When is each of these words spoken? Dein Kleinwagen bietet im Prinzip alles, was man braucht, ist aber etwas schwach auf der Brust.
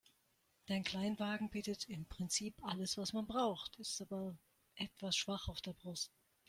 Dein 0.65 0.83
Kleinwagen 0.83 1.51
bietet 1.51 1.87
im 1.87 2.07
Prinzip 2.07 2.55
alles, 2.63 2.97
was 2.97 3.13
man 3.13 3.27
braucht, 3.27 3.75
ist 3.75 4.01
aber 4.01 4.35
etwas 4.73 5.15
schwach 5.15 5.47
auf 5.47 5.61
der 5.61 5.73
Brust. 5.73 6.11